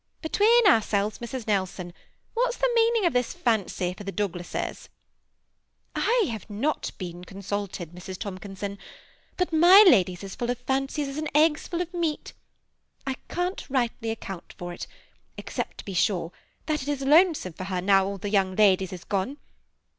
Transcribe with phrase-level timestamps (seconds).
[0.23, 1.45] Between ourselves, Mrs.
[1.45, 1.93] Nelson,
[2.33, 4.89] what 's the meaning of this fancy for the Douglases?"
[5.95, 8.17] ^ I have not been consulted, Mrs.
[8.17, 8.79] Tomkinson;
[9.37, 12.33] but my lady 's as full of fancies as an egg 's full of meat.
[13.05, 14.87] I can't rightly account for it,
[15.37, 16.31] except, to be sure,
[16.65, 19.37] that it is lonesome for her now all the young ladies is gone.